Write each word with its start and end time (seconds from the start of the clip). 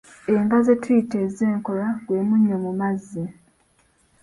Enva 0.33 0.57
ze 0.65 0.73
tuyita 0.81 1.17
ez’enkolwa 1.25 1.87
gwe 2.05 2.19
munnyo 2.27 2.57
mu 2.63 2.71
mazzi. 2.79 3.23